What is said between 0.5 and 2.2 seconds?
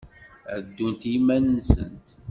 Ad ddunt i yiman-nsent.